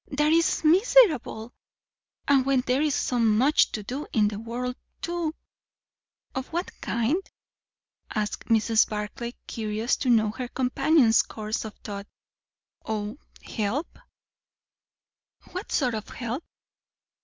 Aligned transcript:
That 0.09 0.33
is 0.33 0.63
miserable; 0.63 1.53
and 2.27 2.43
when 2.43 2.61
there 2.61 2.81
is 2.81 2.95
so 2.95 3.19
much 3.19 3.71
to 3.73 3.83
do 3.83 4.07
in 4.11 4.29
the 4.29 4.39
world, 4.39 4.75
too!" 4.99 5.35
"Of 6.33 6.47
what 6.47 6.71
kind?" 6.81 7.21
asked 8.15 8.45
Mrs. 8.47 8.89
Barclay, 8.89 9.35
curious 9.45 9.95
to 9.97 10.09
know 10.09 10.31
her 10.31 10.47
companion's 10.47 11.21
course 11.21 11.65
of 11.65 11.75
thought. 11.83 12.07
"O, 12.83 13.19
help." 13.43 13.99
"What 15.51 15.71
sort 15.71 15.93
of 15.93 16.09
help?" 16.09 16.43